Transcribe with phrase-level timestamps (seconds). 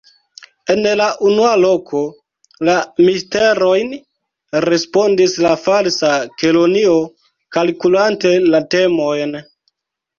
[0.75, 2.01] "En la unua loko,
[2.71, 3.95] la Misterojn,"
[4.67, 6.99] respondis la Falsa Kelonio
[7.59, 9.43] kalkulante la temojn.